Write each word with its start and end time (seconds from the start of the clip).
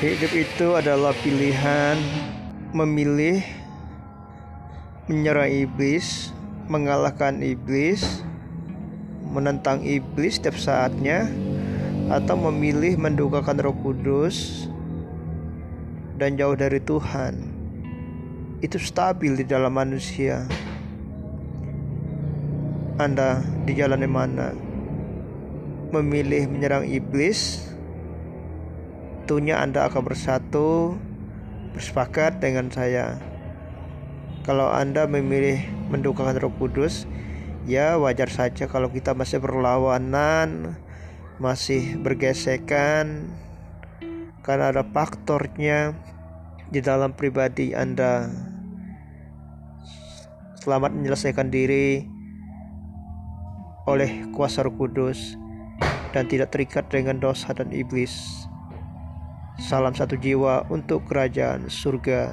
Hidup 0.00 0.32
itu 0.32 0.80
adalah 0.80 1.12
pilihan 1.20 2.00
memilih 2.72 3.44
menyerang 5.12 5.52
iblis, 5.52 6.32
mengalahkan 6.72 7.44
iblis, 7.44 8.24
menentang 9.28 9.84
iblis 9.84 10.40
setiap 10.40 10.56
saatnya, 10.56 11.28
atau 12.08 12.32
memilih 12.48 12.96
mendukakan 12.96 13.60
Roh 13.60 13.76
Kudus 13.76 14.64
dan 16.16 16.32
jauh 16.40 16.56
dari 16.56 16.80
Tuhan. 16.80 17.36
Itu 18.64 18.80
stabil 18.80 19.36
di 19.36 19.44
dalam 19.44 19.76
manusia. 19.76 20.48
Anda 22.96 23.44
di 23.68 23.76
jalan 23.76 24.08
mana? 24.08 24.56
Memilih 25.92 26.48
menyerang 26.48 26.88
iblis 26.88 27.68
tentunya 29.30 29.62
Anda 29.62 29.86
akan 29.86 30.10
bersatu 30.10 30.98
bersepakat 31.70 32.42
dengan 32.42 32.66
saya. 32.66 33.14
Kalau 34.42 34.66
Anda 34.74 35.06
memilih 35.06 35.70
mendukakan 35.86 36.34
Roh 36.42 36.50
Kudus, 36.58 37.06
ya 37.62 37.94
wajar 37.94 38.26
saja 38.26 38.66
kalau 38.66 38.90
kita 38.90 39.14
masih 39.14 39.38
berlawanan, 39.38 40.74
masih 41.38 41.94
bergesekan 42.02 43.30
karena 44.42 44.74
ada 44.74 44.82
faktornya 44.82 45.94
di 46.74 46.82
dalam 46.82 47.14
pribadi 47.14 47.70
Anda. 47.70 48.34
Selamat 50.58 50.90
menyelesaikan 50.90 51.54
diri 51.54 52.02
oleh 53.86 54.26
kuasa 54.34 54.66
Roh 54.66 54.74
Kudus 54.74 55.38
dan 56.10 56.26
tidak 56.26 56.50
terikat 56.50 56.90
dengan 56.90 57.22
dosa 57.22 57.54
dan 57.54 57.70
iblis. 57.70 58.49
Salam 59.60 59.92
satu 59.92 60.16
jiwa 60.16 60.64
untuk 60.72 61.04
kerajaan 61.04 61.68
surga. 61.68 62.32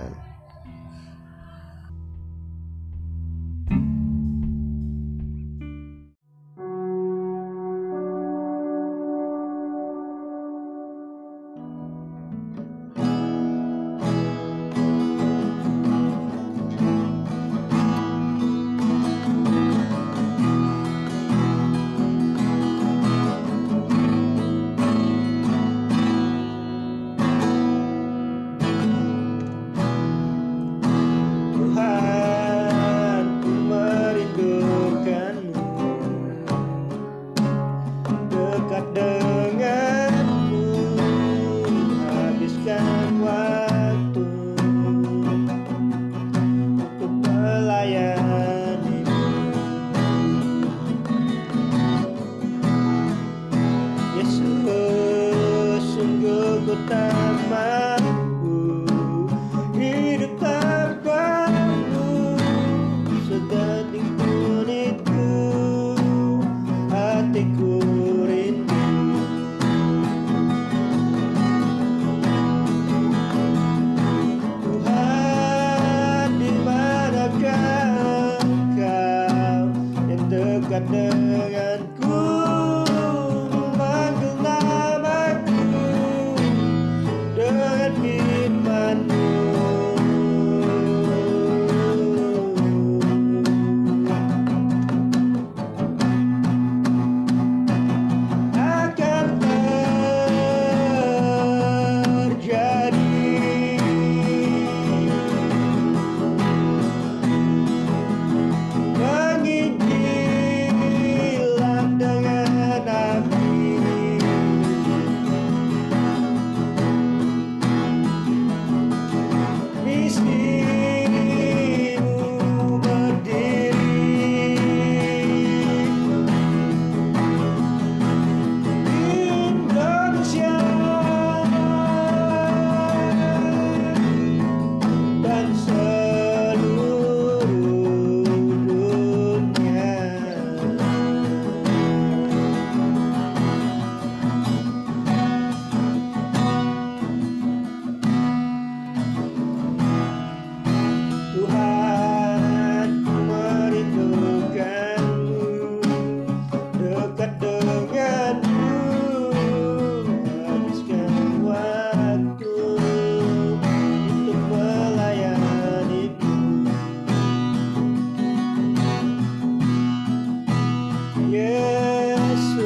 Yesus 171.28 172.64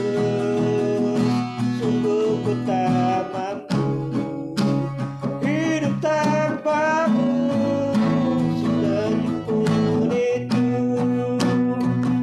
Sungguh 1.82 2.46
ku 2.46 2.54
tak 2.62 3.34
mampu 3.34 3.82
Hidup 5.42 5.98
tanpamu 5.98 7.34
Setegipun 8.62 10.14
itu 10.14 10.70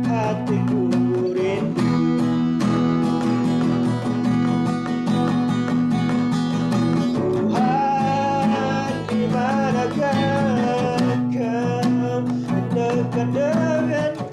Hatiku 0.06 0.87
rindu. 1.34 1.90
Tuhan 7.19 8.91
di 9.11 9.26
manakah 9.26 11.02
Kau 11.34 12.23
dekat 12.70 13.26
denganku. 13.34 14.28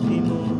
Timor. 0.00 0.59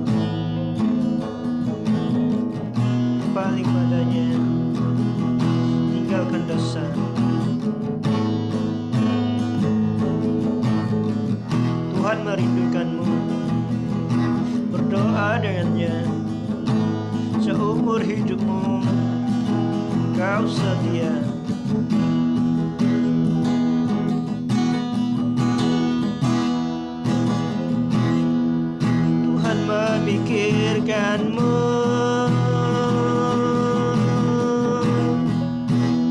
Memikirkanmu 31.00 31.56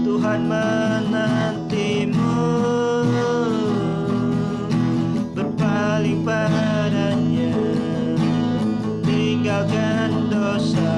Tuhan 0.05 0.41
menantimu. 0.49 2.37
Berpaling 5.37 6.25
padanya. 6.25 7.53
Tinggalkan 9.05 10.11
dosa. 10.33 10.97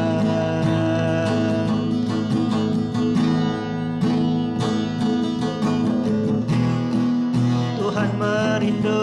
Tuhan 7.78 8.10
merindukanmu 8.16 9.01